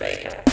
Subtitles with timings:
[0.00, 0.49] Straker.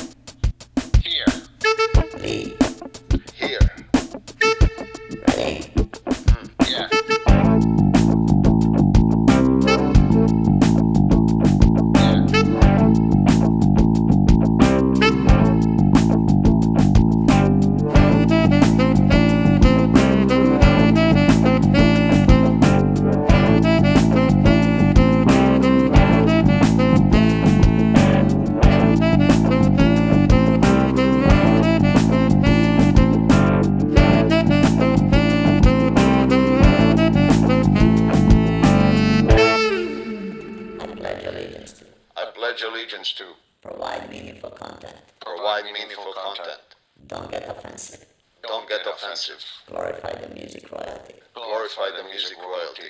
[42.57, 43.23] Pledge allegiance to
[43.61, 44.95] provide meaningful content.
[45.21, 46.59] provide meaningful content.
[47.07, 48.05] Don't get offensive.
[48.43, 49.43] Don't get offensive.
[49.67, 51.16] Glorify the music royalty.
[51.33, 52.83] Glorify the music royalty.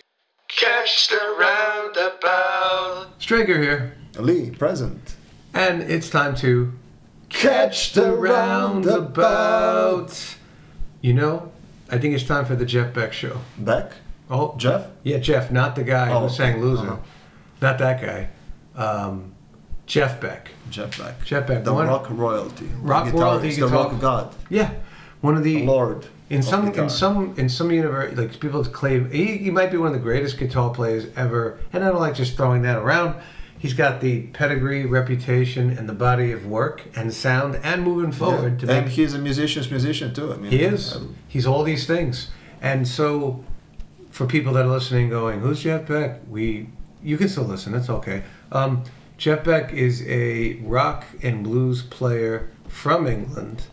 [0.47, 3.07] Catch the roundabout.
[3.19, 5.15] Straker here, Ali, present.
[5.53, 6.71] and it's time to
[7.29, 10.35] catch the roundabout.
[11.01, 11.51] You know,
[11.91, 13.41] I think it's time for the Jeff Beck show.
[13.57, 13.91] Beck?
[14.29, 14.87] Oh, Jeff?
[15.03, 16.97] yeah, Jeff, not the guy Oh, who sang "Loser," uh-huh.
[17.61, 18.29] not that guy.
[18.81, 19.33] Um,
[19.87, 20.51] Jeff Beck.
[20.69, 21.23] Jeff Beck.
[21.23, 22.69] Jeff Beck, The one- rock royalty.
[22.81, 24.35] Rock royalty The rock god.
[24.49, 24.71] Yeah,
[25.21, 26.05] one of the Lord.
[26.29, 26.83] in some guitar.
[26.83, 29.99] in some in some universe like people claim he, he might be one of the
[29.99, 33.15] greatest guitar players ever and i don't like just throwing that around
[33.57, 38.61] he's got the pedigree reputation and the body of work and sound and moving forward
[38.61, 38.67] Yeah.
[38.67, 40.33] to And make he's a musician's musician too.
[40.33, 42.29] I mean, he is um, he's all these things
[42.61, 43.41] and so
[44.11, 46.67] for people that are listening going who's jeff beck we
[47.01, 48.83] you can still listen it's okay um,
[49.17, 53.63] jeff beck is a rock and blues player from england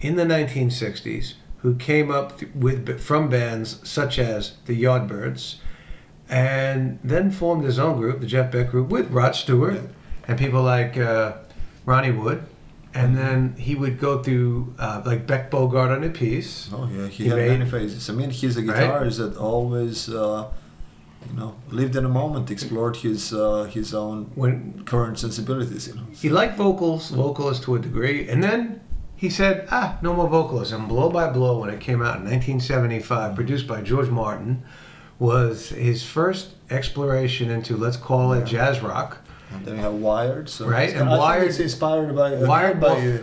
[0.00, 5.56] in the 1960s who came up with from bands such as the Yardbirds
[6.28, 9.80] and then formed his own group, the Jeff Beck Group, with Rod Stewart Yeah.
[10.28, 11.32] and people like uh,
[11.86, 12.44] Ronnie Wood.
[12.94, 16.68] And then he would go through uh, like Beck Bogert on Appice.
[16.72, 18.08] Oh yeah, he, He had made- many phases.
[18.08, 18.76] I mean, he's a Right.
[18.76, 20.48] guitarist that always, uh,
[21.26, 25.88] you know, lived in a moment, explored his uh, his own When current sensibilities.
[25.88, 26.06] You know.
[26.12, 28.80] he liked vocals, vocalists to a degree, and then
[29.16, 32.24] he said, "Ah, no more vocalists." And Blow by Blow, when it came out in
[32.24, 34.62] 1975, produced by George Martin,
[35.18, 39.18] was his first exploration into let's call it jazz rock.
[39.52, 40.48] And then we have Wired.
[40.48, 43.18] So Right, and I Wired- is inspired by again Wired by uh,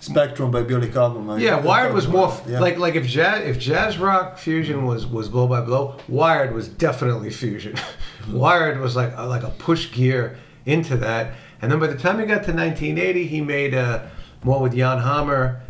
[0.00, 1.28] Spectrum by Billy Cobham.
[1.30, 2.60] I- Yeah, Wired was more f- yeah.
[2.60, 6.68] like like if jazz if jazz rock fusion was was blow by blow, Wired was
[6.68, 7.74] definitely fusion.
[8.30, 10.36] Wired was like a, like a push gear
[10.66, 14.02] into that, and then by the time he got to 1980, he made uh,
[14.44, 15.60] more with Jan Hammer,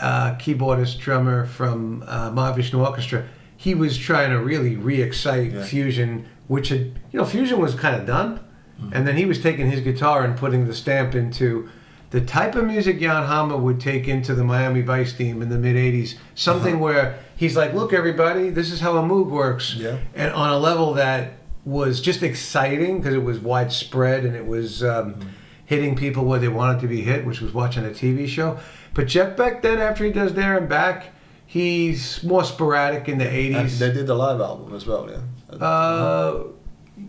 [0.00, 3.24] uh, keyboardist drummer from uh, Mahavishnu Orchestra.
[3.56, 5.62] He was trying to really re-excite Yeah.
[5.64, 6.80] fusion, which had
[7.12, 8.40] you know fusion was kind of done,
[8.80, 8.92] Mm-hmm.
[8.92, 11.68] and then he was taking his guitar and putting the stamp into
[12.10, 15.58] the type of music Jan Hammer would take into the Miami Vice team in the
[15.58, 16.14] mid '80s.
[16.34, 19.98] Something where he's like, "Look, everybody, this is how a moog works," Yeah.
[20.14, 21.34] and on a level that
[21.64, 25.16] was just exciting because it was widespread and it was um,
[25.64, 28.58] hitting people where they wanted to be hit, which was watching a TV show.
[28.92, 31.06] But Jeff Beck, then after he does There and Back,
[31.46, 33.78] he's more sporadic in the And '80s.
[33.78, 35.08] they did the live album as well.
[35.10, 35.56] Yeah.
[35.64, 36.44] uh,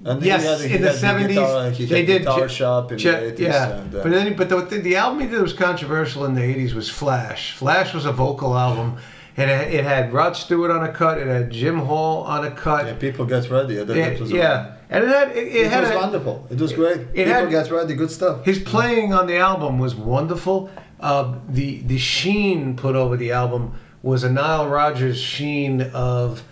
[0.03, 3.25] And yes, had- in the seventies, he they did guitar Je- shop in Je- the
[3.27, 3.39] eighties.
[3.39, 6.33] yeah, and, uh, but then, but the, the album he did that was controversial in
[6.33, 7.53] the eighties was Flash.
[7.53, 8.97] Flash was a vocal album,
[9.37, 12.51] and it, it had Rod Stewart on a cut, it had Jim Hall on a
[12.51, 12.85] cut.
[12.87, 13.75] yeah, people get ready.
[13.75, 14.73] That was yeah.
[14.89, 16.47] and it had it, it It, had was a- wonderful.
[16.49, 17.13] It was great.
[17.13, 17.93] people had- get ready.
[17.93, 18.43] Good stuff.
[18.43, 20.71] His playing on the album was wonderful.
[20.99, 26.43] Uh, the the sheen put over the album was a Nile Rodgers sheen of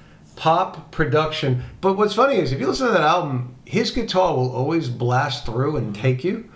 [0.44, 1.64] pop production.
[1.80, 5.46] But what's funny is if you listen to that album, his guitar will always blast
[5.46, 6.50] through and take you.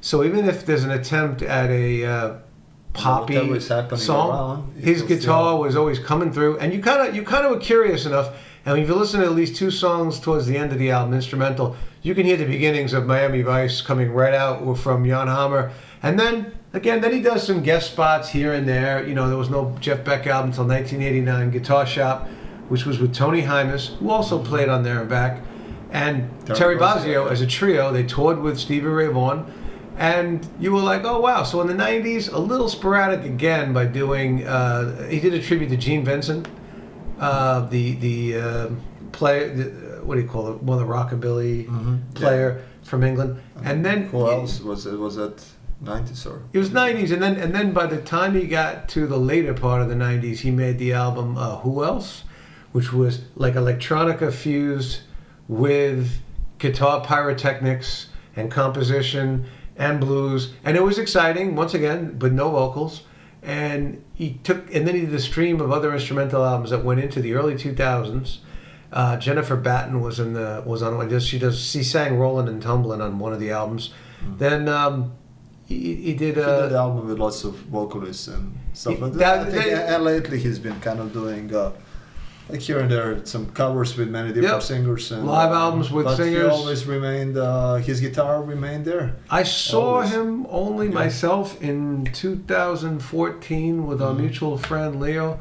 [0.00, 2.36] So even if there's an attempt at a uh,
[2.92, 7.16] poppy Whatever is happening song, his guitar was always coming through, and you kind of
[7.16, 8.32] you kind of were curious enough.
[8.64, 11.12] And if you listen to at least two songs towards the end of the album,
[11.12, 15.72] instrumental, you can hear the beginnings of Miami Vice coming right out from Jan Hammer.
[16.00, 19.04] And then again, then he does some guest spots here and there.
[19.04, 22.28] You know, there was no Jeff Beck album until 1989, Guitar Shop,
[22.72, 25.42] which was with Tony Hymas, who also played on There and Back,
[25.90, 27.92] and Terry, Terry Bozzio as a trio.
[27.92, 29.44] They toured with Stevie Ray Vaughan.
[29.98, 31.42] And you were like, oh wow!
[31.42, 34.46] So in the '90s, a little sporadic again by doing.
[34.46, 36.48] Uh, he did a tribute to Gene Vincent,
[37.20, 38.68] uh, the the uh,
[39.12, 39.50] play.
[39.50, 40.62] The, uh, what do you call it?
[40.62, 43.38] One of the rockabilly player from England.
[43.62, 44.98] And then Who else was it?
[44.98, 45.44] Was it
[45.82, 46.42] nineties or?
[46.54, 49.52] it was '90s, and then and then by the time he got to the later
[49.52, 52.24] part of the '90s, he made the album uh, "Who Else,"
[52.72, 55.00] which was like electronica fused
[55.48, 56.10] with
[56.58, 59.44] guitar pyrotechnics and composition.
[59.74, 63.02] and blues, and it was exciting once again, but no vocals.
[63.42, 67.00] And he took, and then he did a stream of other instrumental albums that went
[67.00, 68.38] into the early 2000s.
[68.92, 71.18] Uh, Jennifer Batten was in the was on one.
[71.20, 73.94] She does she sang "Rolling and Tumbling" on one of the albums.
[74.38, 75.14] Then um,
[75.66, 76.36] he, he did.
[76.36, 79.18] He did Uh, the album with lots of vocalists and stuff He- like that.
[79.18, 81.72] that- I think, that- and lately he's been kind of doing uh,
[82.50, 84.62] like here and there some covers with many different Yep.
[84.62, 86.42] singers and Live uh, albums with but singers.
[86.42, 87.36] He always remained.
[87.38, 89.14] Uh, his guitar remained there.
[89.30, 90.10] I saw Always.
[90.10, 90.94] him only Yeah.
[90.94, 94.18] myself in 2014 with our Mhm.
[94.20, 95.38] mutual friend Leo.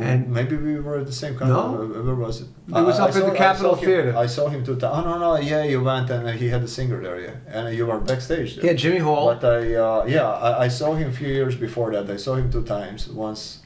[0.00, 1.82] And- maybe we were at the same kind No.
[1.82, 2.48] of where was it?
[2.68, 4.14] It was up I at the saw- I Capitol Theater.
[4.16, 4.94] I saw him two times.
[4.96, 7.84] Oh no no yeah you went and he had a singer there yeah and you
[7.86, 8.64] were backstage there.
[8.66, 9.26] Yeah, Jimmy Hall.
[9.34, 12.08] But I, uh, yeah, I, I saw him a few years before that.
[12.10, 13.08] I saw him two times.
[13.08, 13.58] Once,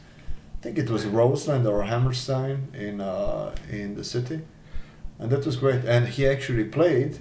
[0.63, 4.41] think it was Roseland or Hammerstein in uh, in the city,
[5.19, 5.85] and that was great.
[5.85, 7.19] And he actually played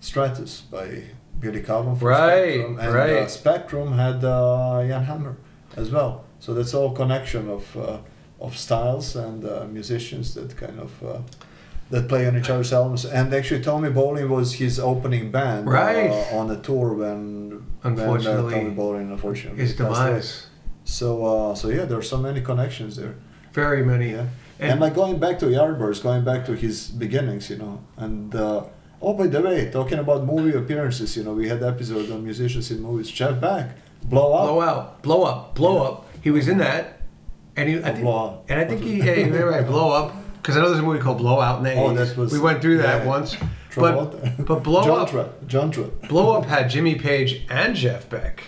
[0.00, 1.02] Stratus by
[1.40, 3.10] Billy Cobham from Right, Spectrum, and right.
[3.24, 5.36] Uh, Spectrum had uh, Jan Hammer
[5.76, 6.24] as well.
[6.40, 7.98] So that's all connection of uh,
[8.40, 11.02] of styles and uh, musicians that kind of.
[11.02, 11.18] Uh,
[11.88, 16.10] that play on each other's albums, and actually Tommy Bolin was his opening band Right.
[16.10, 20.20] uh, on the tour when Unfortunately, when, uh, Tommy Bolin unfortunately His passed away.
[20.86, 23.14] So uh, so yeah, there are so many connections there.
[23.52, 24.12] Very many.
[24.12, 24.26] Yeah,
[24.60, 28.34] And- and, like going back to Yardbirds, going back to his beginnings, you know, and
[28.34, 28.62] uh,
[29.02, 32.70] oh by the way, talking about movie appearances, you know, we had episode on musicians
[32.70, 33.10] in movies.
[33.10, 33.66] Jeff Beck,
[34.04, 35.88] blow up, Blow out, blow up, blow Yeah.
[35.88, 35.96] up.
[36.22, 37.00] He was in that,
[37.56, 38.44] and he, I Oh, think, Blow Up.
[38.50, 40.14] and I think he, yeah, right, blow up.
[40.42, 41.96] Because I know there's a movie called Blowout in the Oh, 80s.
[41.96, 43.06] that was- we went through that yeah.
[43.08, 43.36] once.
[43.72, 44.36] Travolta.
[44.38, 46.08] But but blow John up, Trapp, John Trapp.
[46.08, 48.42] blow up had Jimmy Page and Jeff Beck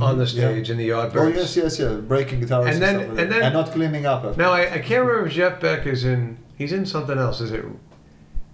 [0.00, 0.40] on the Mhm, yeah.
[0.48, 1.16] stage in the Yardbirds.
[1.16, 3.70] Oh yes, yes, yeah, breaking guitars And and, then- stuff like and then- and not
[3.72, 4.40] cleaning up after.
[4.40, 6.38] Now I, I can't remember if Jeff Beck is in.
[6.56, 7.40] He's in something else.
[7.40, 7.64] Is it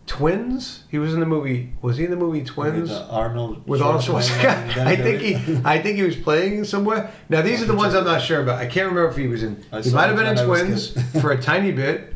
[0.07, 0.85] Twins?
[0.91, 1.75] He was in the movie.
[1.83, 2.89] Was he in the movie Twins?
[2.89, 4.77] with uh, Arnold with Arnold Schwarzenegger.
[4.87, 7.11] I think he, I think he was playing somewhere.
[7.29, 8.57] Now these are the ones I'm not sure about.
[8.59, 9.63] I can't remember if he was in.
[9.71, 12.15] I He might have been in when I was Twins for a tiny bit,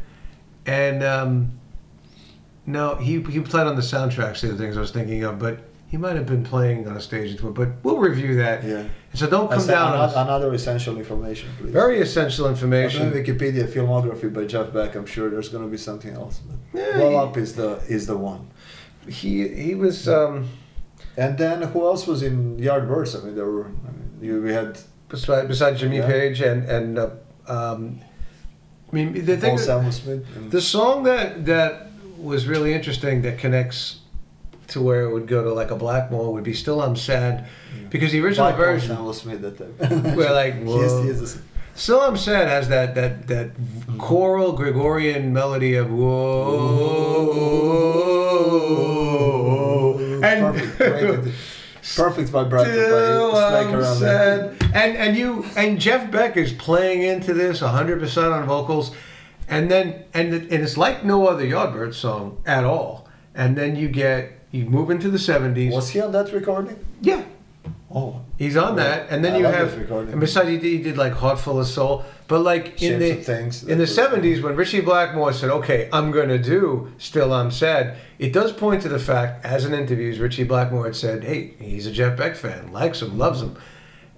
[0.64, 1.52] and um,
[2.64, 4.40] no, he he played on the soundtracks.
[4.40, 5.60] The things I was thinking of, but
[5.92, 7.54] he might have been playing on a stage Twins.
[7.60, 8.64] But we'll review that.
[8.64, 8.84] Yeah.
[9.14, 9.92] So don't come down.
[9.92, 11.70] ano- on another essential information, please.
[11.82, 13.12] very essential On information.
[13.12, 16.40] Wikipedia filmography by Jeff Beck, I'm sure there's going to be something else.
[16.46, 18.42] But Yeah, he- Up is the is the one.
[19.20, 19.32] He
[19.66, 19.96] he was.
[20.18, 20.34] Um,
[21.24, 22.36] And then who else was in
[22.66, 23.12] Yardbirds?
[23.16, 23.66] I mean, there were.
[23.88, 24.70] I mean, you, we had
[25.14, 26.12] besides, besides Jimmy Yeah.
[26.14, 27.10] Page and and uh,
[27.56, 27.80] um,
[28.88, 31.72] I mean the thing that- the song that that
[32.30, 33.80] was really interesting that connects
[34.72, 37.46] to where it would go to like a Blackmore would be still I'm sad
[37.90, 40.16] because the original by version Samwell-Smith that time.
[40.16, 41.02] We're like, He is- whoa.
[41.02, 41.40] he is a-
[41.74, 43.98] still I'm sad has that that that mm-hmm.
[43.98, 47.12] choral Gregorian melody of whoa
[50.22, 50.78] and perfect,
[51.96, 54.56] perfect vibrato Still by Snake I'm around sad.
[54.74, 58.94] And and you and Jeff Beck is playing into this 100% on vocals,
[59.48, 63.08] and then and and it's like no other Yardbirds song at all.
[63.34, 65.72] And then you get you move into the 70s.
[65.72, 66.76] Was he on that recording?
[67.00, 67.24] yeah,
[67.94, 70.96] Oh, he's on that, and then I you have and besides he did, he did
[70.96, 74.42] like Heart Full of Soul, but like in Shapes the Things, in the was- 70s
[74.42, 78.80] when Ritchie Blackmore said, "Okay, I'm going to do Still I'm Sad," it does point
[78.82, 82.34] to the fact, as in interviews, Ritchie Blackmore had said, "Hey, he's a Jeff Beck
[82.34, 83.56] fan, likes him, loves him,"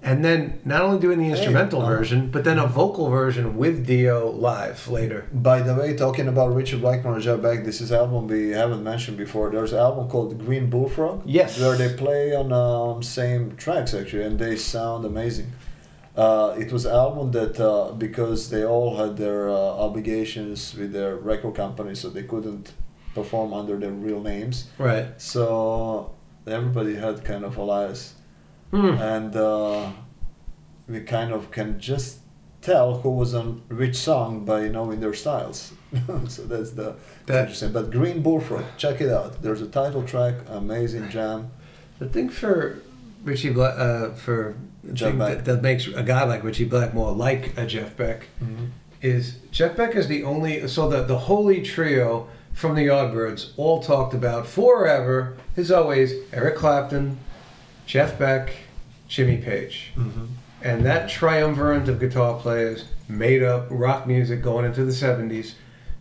[0.05, 3.87] and then not only doing the instrumental uh, version, but then a vocal version with
[3.87, 5.27] Dio live later.
[5.33, 8.83] By the way, talking about Richard Blackmore and Jeff Beck, this is album we haven't
[8.83, 9.49] mentioned before.
[9.49, 11.23] There's an album called Green Bullfrog.
[11.25, 11.59] Yes.
[11.59, 15.51] Where they play on um, same tracks actually, and they sound amazing.
[16.15, 21.15] Uh, it was album that uh, because they all had their uh, obligations with their
[21.17, 22.73] record company, so they couldn't
[23.15, 24.67] perform under their real names.
[24.77, 25.07] Right.
[25.17, 26.13] So
[26.45, 28.13] everybody had kind of alias,
[28.71, 28.97] Hmm.
[28.99, 29.91] and uh,
[30.87, 32.19] we kind of can just
[32.61, 35.71] tell who was on which song by knowing their styles.
[36.27, 36.95] so that's the
[37.27, 37.71] That- interesting.
[37.71, 39.41] But Green Bullfrog, check it out.
[39.41, 41.51] There's a title track, amazing jam.
[41.99, 42.79] The thing for
[43.23, 44.55] Ritchie Black, uh, for
[44.93, 45.37] Jeff thing Beck.
[45.37, 48.27] that, that makes a guy like Ritchie Blackmore like a Jeff Beck
[49.01, 53.81] is Jeff Beck is the only so the the holy trio from the Yardbirds all
[53.81, 57.17] talked about forever is always Eric Clapton,
[57.85, 58.51] Jeff Beck,
[59.07, 59.91] Jimmy Page.
[59.95, 60.25] Mm-hmm.
[60.61, 65.53] And that triumvirate of guitar players made up rock music going into the 70s.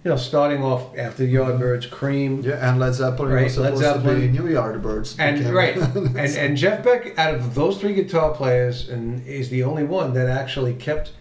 [0.03, 3.77] You know, starting off after the Yardbirds, Cream, Yeah, and Led Zeppelin Right, was Led
[3.77, 4.21] supposed to Zeppelin.
[4.33, 5.17] be New Yardbirds.
[5.19, 9.49] and became- right, and and Jeff Beck, out of those three guitar players, and is
[9.49, 11.13] the only one that actually kept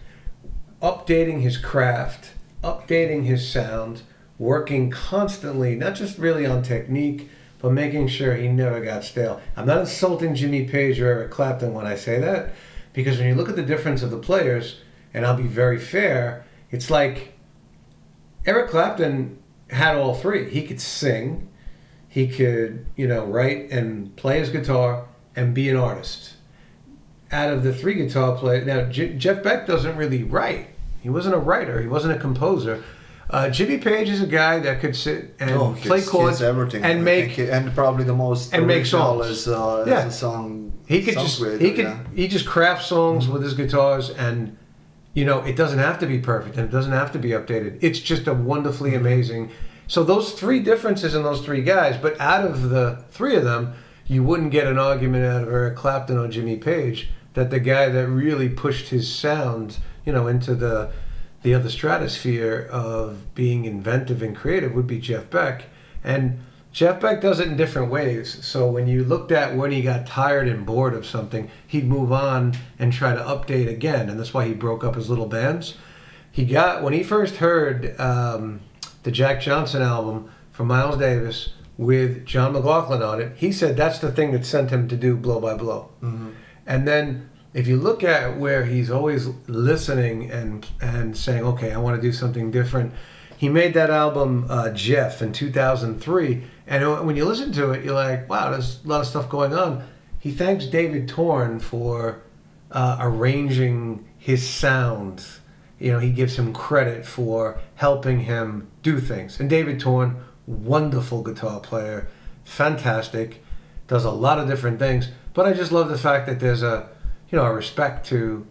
[0.82, 4.02] updating his craft, updating his sound,
[4.38, 7.30] working constantly, not just really on technique,
[7.64, 9.40] but making sure he never got stale.
[9.56, 12.52] I'm not insulting Jimmy Page or Eric Clapton when I say that,
[12.92, 14.82] because when you look at the difference of the players,
[15.14, 17.32] and I'll be very fair, it's like
[18.44, 19.38] Eric Clapton
[19.70, 20.50] had all three.
[20.50, 21.48] He could sing,
[22.06, 26.34] he could, you know, write and play his guitar and be an artist.
[27.32, 30.68] Out of the three guitar players, now J- Jeff Beck doesn't really write.
[31.00, 31.80] He wasn't a writer.
[31.80, 32.84] He wasn't a composer.
[33.30, 36.46] Uh, Jimmy Page is a guy that could sit and Oh, play he's- chords he's
[36.46, 37.30] everything and make.
[37.30, 39.26] he- and probably the most and make songs.
[39.26, 40.08] is, uh, Yeah.
[40.10, 40.72] song.
[40.86, 41.96] He could just creator, he could yeah.
[42.14, 44.56] he just craft songs with his guitars and
[45.14, 47.78] you know it doesn't have to be perfect and it doesn't have to be updated.
[47.80, 49.00] It's just a wonderfully Mm-hmm.
[49.06, 49.50] amazing.
[49.86, 53.72] So those three differences in those three guys, but out of the three of them,
[54.06, 57.88] you wouldn't get an argument out of Eric Clapton or Jimmy Page that the guy
[57.88, 60.90] that really pushed his sound, you know, into the
[61.44, 65.66] the other stratosphere of being inventive and creative would be Jeff Beck.
[66.02, 66.40] And
[66.72, 68.42] Jeff Beck does it in different ways.
[68.44, 72.12] So when you looked at when he got tired and bored of something, he'd move
[72.12, 74.08] on and try to update again.
[74.08, 75.76] And that's why he broke up his little bands.
[76.32, 78.60] He got, when he first heard um,
[79.02, 83.98] the Jack Johnson album from Miles Davis with John McLaughlin on it, he said that's
[83.98, 85.90] the thing that sent him to do Blow by Blow.
[86.66, 91.78] And then if you look at where he's always listening and and saying, okay, I
[91.78, 92.92] want to do something different,
[93.36, 97.94] he made that album uh, Jeff in 2003, and when you listen to it, you're
[97.94, 99.84] like, wow, there's a lot of stuff going on.
[100.18, 102.22] He thanks David Torn for
[102.70, 105.24] uh, arranging his sound.
[105.78, 109.38] You know, he gives him credit for helping him do things.
[109.38, 112.08] And David Torn, wonderful guitar player,
[112.44, 113.44] fantastic,
[113.86, 115.10] does a lot of different things.
[115.34, 116.88] But I just love the fact that there's a,
[117.34, 118.46] you know, a respect to,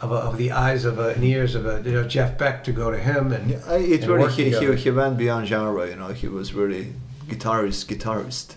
[0.00, 2.64] of, a, of the eyes of a, and ears of a you know, Jeff Beck
[2.64, 5.86] to go to him and Yeah, it and really he, he, he went beyond genre.
[5.86, 6.94] You know, he was really
[7.26, 8.54] guitarist, guitarist.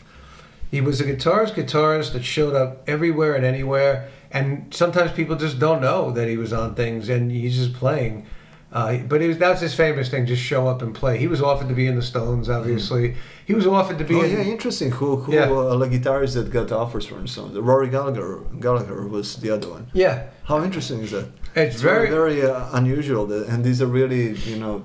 [0.71, 4.07] He was a guitarist, guitarist that showed up everywhere and anywhere.
[4.31, 8.27] And sometimes people just don't know that he was on things, and he's just playing.
[8.71, 11.17] Uh, but it was, that's his famous thing: just show up and play.
[11.17, 13.15] He was offered to be in the Stones, obviously.
[13.47, 14.13] He was offered to be.
[14.13, 14.19] In.
[14.21, 14.91] Oh in, yeah, interesting.
[14.91, 15.49] Who who Yeah.
[15.51, 17.51] uh, the guitarists that got offers from some?
[17.55, 19.87] Rory Gallagher Gallagher was the other one.
[19.93, 20.27] yeah.
[20.43, 21.27] How interesting is that?
[21.55, 24.83] It's very- very uh, unusual, that, and these are really you know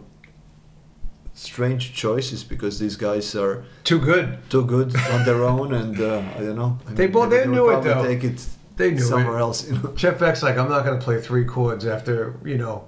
[1.35, 4.39] strange choices because these guys are Too good.
[4.51, 6.79] too good on their own, and uh, I don't know.
[6.89, 8.03] I They both- would they knew it, though.
[8.03, 9.41] Take it They knew somewhere it.
[9.43, 9.93] else, you know.
[9.95, 12.85] Jeff Beck's like, I'm not going to play three chords after you know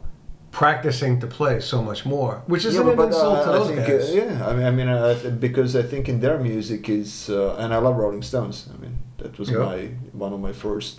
[0.63, 3.53] practicing to play so much more, which isn't but- an but, insult uh, to I
[3.59, 6.83] those think, uh, yeah, I mean, I mean, uh, because I think in their music
[6.89, 8.57] is, uh, and I love Rolling Stones.
[8.75, 9.59] I mean, that was Yeah.
[9.71, 9.81] my
[10.25, 10.97] one of my first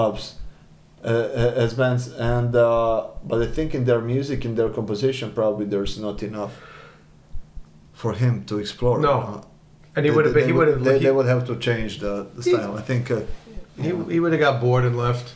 [0.00, 0.24] loves
[1.04, 2.98] uh, as bands, and uh,
[3.30, 6.54] but I think in their music, in their composition, probably there's not enough
[7.92, 8.96] for him to explore.
[9.10, 9.16] No.
[9.20, 9.40] Uh,
[9.96, 10.46] and he would have they.
[10.50, 10.80] He would have.
[10.88, 12.72] They, they would have to change the, the style.
[12.82, 13.04] I think.
[13.10, 13.20] Uh,
[13.86, 15.26] He, he would have got bored and left.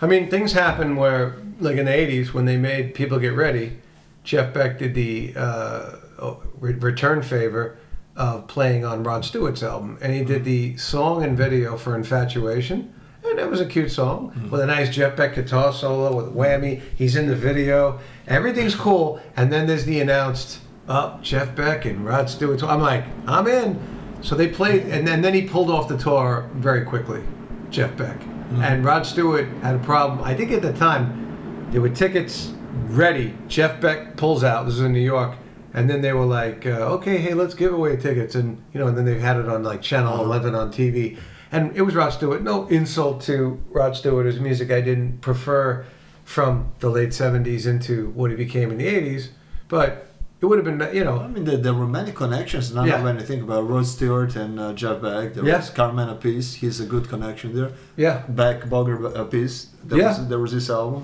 [0.00, 3.78] I mean, things happen where, like in the 80s, when they made People Get Ready,
[4.22, 7.78] Jeff Beck did the uh, oh, return favor
[8.14, 9.98] of playing on Rod Stewart's album.
[10.00, 12.94] And he did the song and video for Infatuation.
[13.24, 16.80] And it was a cute song with a nice Jeff Beck guitar solo with whammy.
[16.96, 17.98] He's in the video.
[18.26, 19.20] Everything's cool.
[19.36, 22.62] And then there's the announced, up Jeff Beck and Rod Stewart.
[22.62, 23.80] I'm like, I'm in.
[24.22, 27.22] So they played, and then, then he pulled off the tour very quickly,
[27.70, 28.20] Jeff Beck.
[28.56, 30.22] And Rod Stewart had a problem.
[30.22, 32.52] I think at the time, there were tickets
[32.86, 33.36] ready.
[33.46, 34.64] Jeff Beck pulls out.
[34.64, 35.36] This is in New York.
[35.74, 38.34] And then they were like, uh, okay, hey, let's give away tickets.
[38.34, 41.18] And, you know, and then they've had it on like Channel 11 on TV.
[41.52, 42.42] And it was Rod Stewart.
[42.42, 45.84] No insult to Rod Stewart, his music I didn't prefer
[46.24, 49.28] from the late 70s into what he became in the 80s.
[49.68, 50.07] But
[50.40, 52.72] it would have been, you know, I mean, there, there were many connections.
[52.72, 53.02] Now Yeah.
[53.02, 55.56] when I think about Rod Stewart and uh, Jeff Beck, there Yeah.
[55.58, 56.48] was Carmine Appice.
[56.62, 57.72] He's a good connection there.
[57.96, 58.22] yeah.
[58.28, 59.54] Beck Bogert Appice.
[59.88, 60.08] There Yeah.
[60.08, 61.02] was there was this album,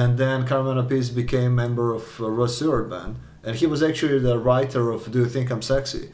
[0.00, 3.12] and then Carmine Appice became member of uh, Rod Stewart band,
[3.44, 6.04] and he was actually the writer of "Do You Think I'm Sexy."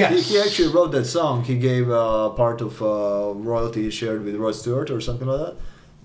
[0.00, 0.10] Yes.
[0.14, 1.42] He, he actually wrote that song.
[1.50, 2.86] He gave uh, part of uh,
[3.52, 5.54] royalty shared with Rod Stewart or something like that.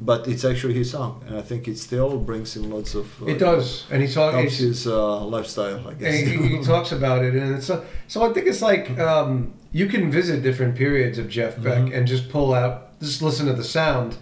[0.02, 3.06] But it's actually his song, and I think it still brings him lots of.
[3.22, 3.86] Uh, It does.
[3.92, 4.40] And he's talking.
[4.40, 6.14] Helps his uh, lifestyle, I guess.
[6.22, 9.54] and he, he talks about it, and it's a, so I think it's like um,
[9.74, 11.94] you can visit different periods of Jeff Beck Mhm.
[11.98, 14.16] and just pull out, just listen to the sound.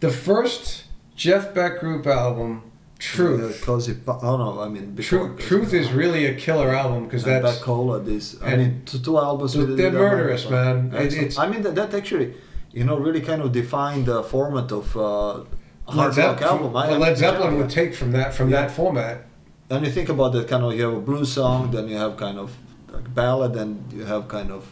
[0.00, 2.62] The first Jeff Beck group album,
[2.98, 3.62] Truth.
[3.64, 7.22] Cozy Pa- oh no, I mean before Truth, Truth is really a killer album because
[7.22, 8.00] that's Back Cola.
[8.00, 9.52] This I and mean, two, two albums.
[9.52, 10.82] they're murderous, America.
[10.96, 11.02] man.
[11.06, 12.34] It- I mean that, that actually,
[12.72, 15.44] you know, really kind of defined the format of uh,
[15.86, 16.76] hard rock album.
[16.76, 18.62] I- I Led Zeppelin would take from that from Yeah.
[18.62, 19.24] that format.
[19.70, 22.16] And you think about that kind of you have a blues song, then you have
[22.16, 22.52] kind of
[22.92, 24.62] like ballad, and you have kind of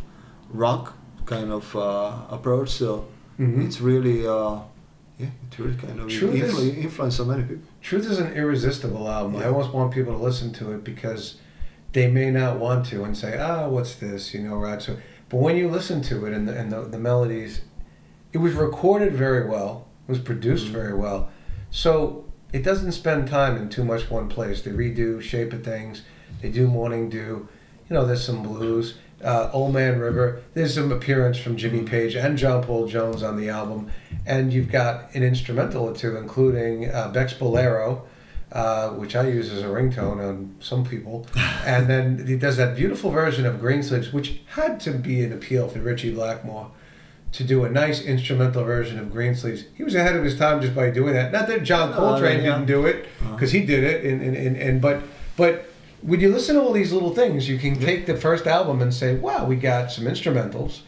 [0.51, 0.95] rock
[1.27, 2.71] kind of uh, approach.
[2.71, 3.07] So
[3.39, 3.67] Mhm.
[3.67, 4.57] it's really, uh,
[5.19, 7.65] yeah, it really kind of Truth is- influenced so many people.
[7.83, 9.37] Truth is an irresistible album.
[9.37, 11.35] I almost want people to listen to it because
[11.93, 14.81] they may not want to and say, "Ah, what's this?" You know, right?
[14.81, 14.97] So,
[15.29, 17.61] but when you listen to it and the, and the, the melodies,
[18.37, 19.87] it was recorded very well.
[20.07, 20.73] It was produced Mhm.
[20.73, 21.31] very well.
[21.71, 24.61] So it doesn't spend time in too much one place.
[24.61, 26.03] They redo Shape of Things.
[26.43, 27.49] They do Morning Dew.
[27.89, 28.97] You know, there's some blues.
[29.25, 30.43] Uh, Old Man River.
[30.53, 33.87] There's some appearance from Jimmy Page and John Paul Jones on the album,
[34.27, 38.03] and you've got an instrumental or two, including uh, Beck's Bolero,
[38.53, 41.27] uh, which I use as a ringtone on some people,
[41.65, 45.33] and then he does that beautiful version of Green Greensleeves, which had to be an
[45.33, 46.71] appeal for Ritchie Blackmore
[47.37, 49.65] to do a nice instrumental version of Greensleeves.
[49.75, 51.33] He was ahead of his time just by doing that.
[51.33, 52.53] Not that John No, Coltrane yeah.
[52.53, 53.33] didn't do it, Uh-huh.
[53.35, 55.03] because he did it, and, and, and, and but
[55.37, 55.71] but
[56.03, 58.93] when you listen to all these little things, you can take the first album and
[58.93, 60.81] say, wow, we got some instrumentals,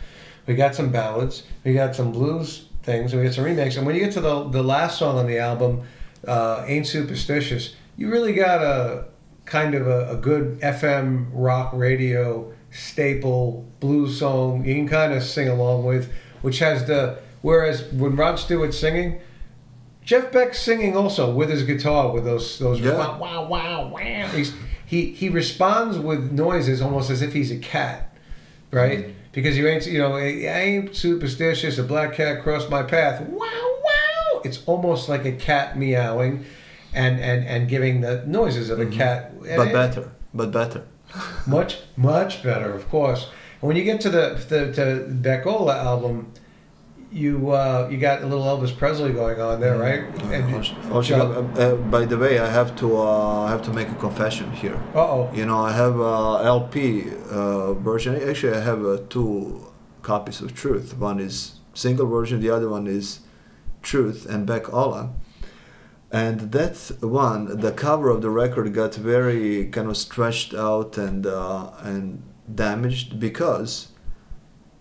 [0.47, 3.77] we got some ballads, we got some blues things, and we got some remakes.
[3.77, 5.83] And when you get to the, the last song on the album,
[6.27, 9.05] uh, Ain't Superstitious, you really got a
[9.45, 15.23] kind of a, a good FM rock radio staple blues song you can kind of
[15.23, 16.11] sing along with,
[16.43, 19.21] which has the, whereas when Rod Stewart's singing,
[20.05, 22.97] Jeff Beck's singing also with his guitar with those those Yeah.
[22.97, 24.27] wow wow wow wow.
[24.29, 24.55] He's,
[24.87, 28.17] he he responds with noises almost as if he's a cat,
[28.71, 29.01] right?
[29.01, 29.13] Mm-hmm.
[29.33, 31.77] Because you ain't you know I ain't superstitious.
[31.79, 33.21] A black cat crossed my path.
[33.21, 34.41] Wow wow.
[34.45, 36.47] It's almost like a cat meowing,
[36.95, 39.35] and and and giving the noises of a cat.
[39.35, 39.57] Mm-hmm.
[39.57, 40.85] But And- better, but better.
[41.47, 43.29] much much better, of course.
[43.61, 46.33] When you get to the the to Beck-Ola album,
[47.11, 50.03] you uh, you got a little Elvis Presley going on there, right?
[50.33, 51.15] And Also, also,
[51.57, 54.53] uh, uh, by the way, I have to uh, I have to make a confession
[54.53, 54.79] here.
[54.95, 58.15] uh oh, You know, I have a LP uh, version.
[58.31, 59.67] Actually, I have uh, two
[60.03, 60.97] copies of Truth.
[60.99, 62.41] One is single version.
[62.41, 63.21] The other one is
[63.83, 65.11] Truth and Beck-Ola.
[66.11, 71.27] And that one, the cover of the record got very kind of stretched out and
[71.27, 72.23] uh, and
[72.55, 73.89] damaged because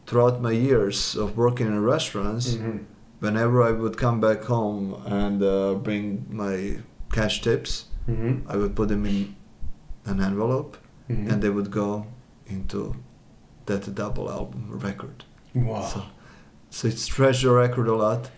[0.05, 2.79] throughout my years of working in restaurants, Mhm.
[3.19, 6.77] whenever I would come back home and uh, bring my
[7.11, 8.41] cash tips, Mhm.
[8.47, 9.35] I would put them in
[10.05, 10.77] an envelope
[11.09, 11.29] Mhm.
[11.31, 12.05] and they would go
[12.47, 12.95] into
[13.65, 15.25] that double album record.
[15.55, 15.81] wow.
[15.81, 16.01] So,
[16.69, 18.29] so it stretched the record a lot,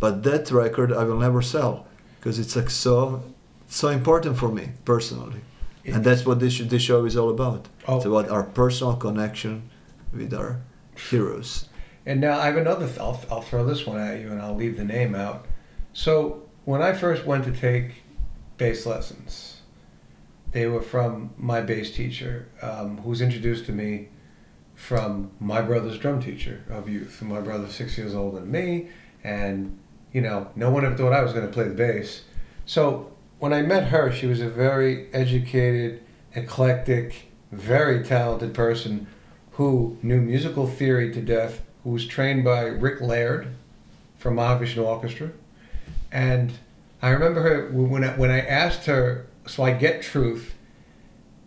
[0.00, 1.86] but that record I will never sell
[2.18, 3.22] because it's like so
[3.68, 5.40] so important for me personally,
[5.94, 7.68] and that's what this this show is all about.
[7.86, 7.96] Oh.
[7.96, 9.70] It's about our personal connection
[10.12, 10.60] with our
[11.10, 11.68] heroes.
[12.04, 12.86] And now I have another.
[12.86, 15.46] Th- I'll, I'll throw this one at you, and I'll leave the name out.
[15.92, 18.02] So when I first went to take
[18.58, 19.60] bass lessons,
[20.52, 24.08] they were from my bass teacher, um, who was introduced to me
[24.74, 27.20] from my brother's drum teacher of youth.
[27.22, 28.88] My brother's six years older than me,
[29.24, 29.78] and
[30.12, 32.22] you know, no one ever thought I was going to play the bass.
[32.64, 36.02] So when I met her, she was a very educated,
[36.34, 39.06] eclectic, very talented person
[39.52, 43.48] who knew musical theory to death, who was trained by Rick Laird
[44.18, 45.30] from Mahavishnu Orchestra.
[46.10, 46.52] And
[47.02, 50.54] I remember her when I, when I asked her, so I get truth,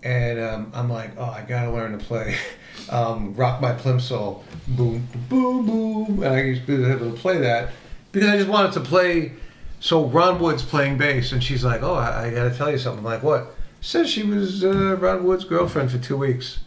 [0.04, 2.38] and um, I'm like, oh, I gotta learn to play
[2.90, 7.40] um, Rock My Plimsoll, boom, boom, boom, and I used to be able to play
[7.40, 7.72] that
[8.12, 9.34] because I just wanted to play.
[9.80, 13.00] So Ron Wood's playing bass, and she's like, oh, I, I gotta tell you something.
[13.00, 13.56] I'm like, what?
[13.82, 16.60] Says she was uh, Ron Wood's girlfriend for two weeks.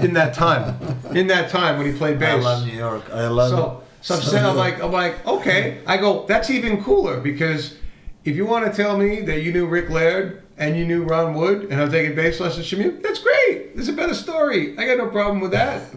[0.00, 0.76] in that time,
[1.14, 2.44] in that time when he played bass.
[2.44, 3.10] I love New York.
[3.10, 4.04] I love So, it.
[4.06, 5.80] so I'm saying, I'm like, I'm like, okay.
[5.86, 7.76] I go, that's even cooler because
[8.24, 11.32] if you want to tell me that you knew Rick Laird and you knew Ron
[11.34, 13.70] Wood and I'm taking bass lessons from you, that's great.
[13.74, 14.78] It's a better story.
[14.78, 15.82] I got no problem with that.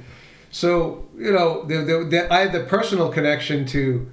[0.49, 4.09] So, you know, the, the, the, I had the personal connection to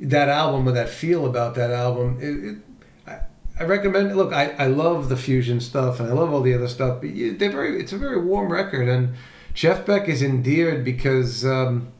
[0.00, 2.18] that album or that feel about that album.
[2.20, 2.58] It, it,
[3.06, 4.16] I, I recommend.
[4.16, 7.10] Look, I, I love the fusion stuff and I love all the other stuff, but
[7.10, 7.80] you, they're very.
[7.80, 9.14] It's a very warm record, and
[9.54, 11.92] Jeff Beck is endeared because um,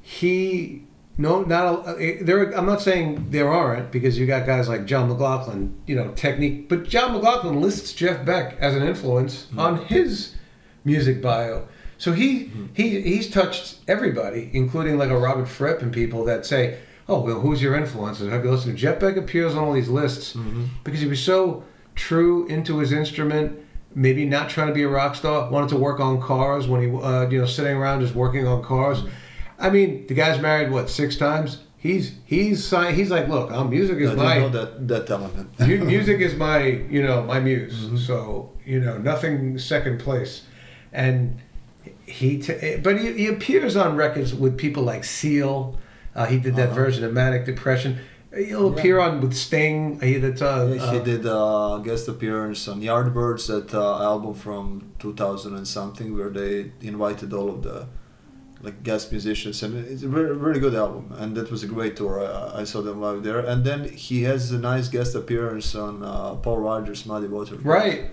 [0.00, 0.84] he
[1.18, 2.56] no not a, eh, there.
[2.56, 6.68] I'm not saying there aren't because you got guys like John McLaughlin, you know, technique,
[6.68, 9.58] but John McLaughlin lists Jeff Beck as an influence hmm.
[9.58, 10.34] on his
[10.84, 11.68] music bio.
[11.98, 12.66] So he hmm.
[12.72, 17.40] he he's touched everybody, including like a Robert Fripp and people that say, "Oh, well,
[17.40, 18.30] who's your influences?
[18.30, 20.36] Have you listened?" to Jeff Beck appears on all these lists
[20.84, 23.58] because he was so true into his instrument.
[23.94, 25.50] Maybe not trying to be a rock star.
[25.50, 28.62] Wanted to work on cars when he, uh, you know, sitting around just working on
[28.62, 29.02] cars.
[29.58, 31.64] I mean, the guy's married what six times.
[31.76, 35.58] He's he's he's like, look, um, music is didn't my know that that element.
[35.86, 40.42] music is my you know my muse so you know nothing second place
[40.92, 41.40] and
[42.06, 45.76] he, t- but he, he appears on records with people like Seal.
[46.14, 46.74] Uh, he did that Uh-huh.
[46.84, 47.98] version of Manic Depression.
[48.34, 50.00] He'll appear on with Sting.
[50.00, 54.32] He that's uh, Yeah, he uh, did a guest appearance on Yardbirds, that uh, album
[54.34, 57.86] from 2000 and something, where they invited all of the
[58.62, 61.12] like guest musicians, and it's a really, really good album.
[61.18, 62.20] And that was a great tour.
[62.24, 63.40] I, I saw them live there.
[63.40, 67.56] And then he has a nice guest appearance on uh, Paul Rodgers' Muddy Water.
[67.56, 68.12] Right,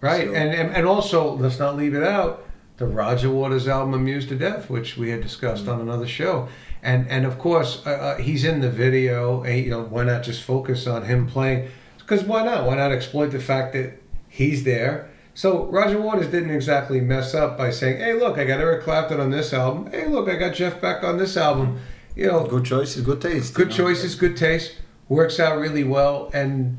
[0.00, 2.42] right, So- and, and and also let's not leave it out.
[2.78, 5.72] The Roger Waters album "Amused to Death," which we had discussed Mm-hmm.
[5.72, 6.48] on another show,
[6.82, 9.42] and and of course uh, uh, he's in the video.
[9.42, 11.68] And, you know, why not just focus on him playing?
[11.98, 12.66] Because why not?
[12.66, 15.10] Why not exploit the fact that he's there?
[15.34, 19.20] So Roger Waters didn't exactly mess up by saying, "Hey, look, I got Eric Clapton
[19.20, 19.90] on this album.
[19.90, 21.78] Hey, look, I got Jeff Beck on this album."
[22.14, 23.52] You know, Good choices, good taste.
[23.54, 23.90] good you know.
[23.90, 24.76] choices, good taste,
[25.08, 26.78] works out really well, and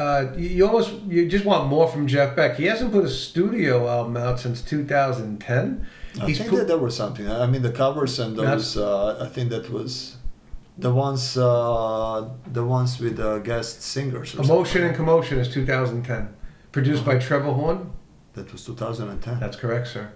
[0.00, 2.56] uh, you, almost you just want more from Jeff Beck.
[2.56, 5.86] He hasn't put a studio album out since 2010.
[6.20, 7.30] I He's think put, that there was something.
[7.30, 8.76] I mean, the covers and those.
[8.76, 10.16] Uh, I think that was
[10.78, 11.36] the ones.
[11.36, 14.34] Uh, the ones with the guest singers.
[14.34, 14.88] Emotion something.
[14.88, 16.34] and Commotion is 2010,
[16.72, 17.92] produced by Trevor Horn.
[18.32, 19.38] That was 2010.
[19.38, 20.12] That's correct, sir.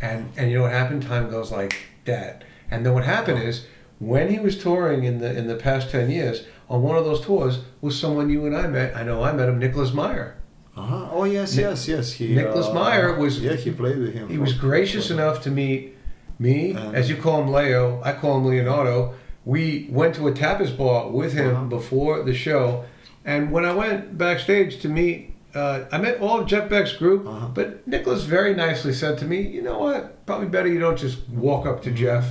[0.00, 1.04] And and you know what happened?
[1.04, 1.74] Time goes like
[2.06, 2.42] that.
[2.70, 3.66] And then what happened is
[4.00, 7.20] when he was touring in the in the past 10 years on one of those
[7.24, 8.96] tours was someone you and I met.
[8.96, 10.36] I know I met him, Nicolas Meier.
[10.76, 11.08] Uh-huh.
[11.10, 12.12] Oh yes, yes, yes.
[12.12, 14.28] He, Nicolas uh, Meier was- Yeah, he played with him.
[14.28, 15.96] He was gracious enough to meet
[16.38, 19.14] me, And- as you call him Leo, I call him Leonardo.
[19.44, 21.64] We went to a tapas bar with him Uh-huh.
[21.64, 22.84] before the show,
[23.24, 27.26] and when I went backstage to meet, uh, I met all of Jeff Beck's group,
[27.26, 27.46] Uh-huh.
[27.54, 30.26] but Nicolas very nicely said to me, "You know what?
[30.26, 31.94] Probably better you don't just walk up Mm-hmm.
[31.94, 32.24] to Jeff.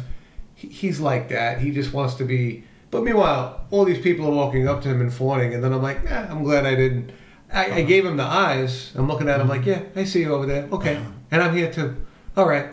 [0.53, 1.59] He, he's like that.
[1.61, 2.63] He just wants to be."
[2.95, 5.81] But meanwhile, all these people are walking up to him and fawning, and then I'm
[5.81, 7.11] like, eh, I'm glad I didn't.
[7.51, 7.75] I, Uh-huh.
[7.79, 8.93] I gave him the eyes.
[8.95, 10.67] I'm looking at him like, yeah, I see you over there.
[10.71, 11.09] Okay, Uh-huh.
[11.31, 11.93] and I'm here too.
[12.37, 12.67] All right,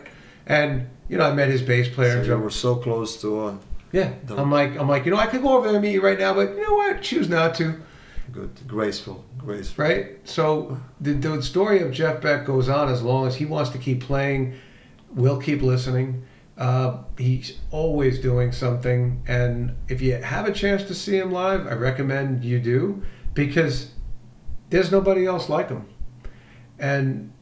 [0.47, 2.13] and you know, I met his bass player.
[2.13, 3.55] So and you were so close to uh,
[3.91, 5.93] Yeah, The- I'm like, I'm like, you know, I could go over there and meet
[5.93, 7.03] you right now, but you know what?
[7.03, 7.75] Choose not to,
[8.33, 9.85] good, graceful, graceful.
[9.85, 10.07] right?
[10.25, 13.79] So the, the story of Jeff Beck goes on as long as he wants to
[13.79, 14.55] keep playing.
[15.15, 16.23] We'll keep listening.
[16.63, 21.67] Uh, he's always doing something, and if you have a chance to see him live,
[21.67, 23.03] I recommend you do
[23.35, 23.91] because
[24.71, 25.87] there's nobody else like him.
[26.79, 27.33] And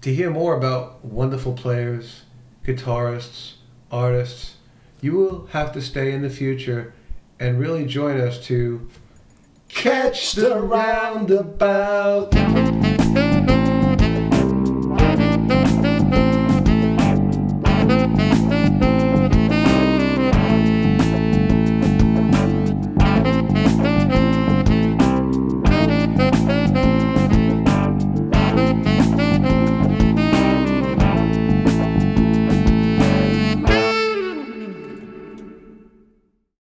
[0.00, 2.22] to hear more about wonderful players,
[2.64, 3.56] guitarists,
[3.92, 4.54] artists,
[5.02, 6.94] you will have to stay in the future
[7.38, 8.88] and really join us to
[9.68, 12.30] catch the roundabout.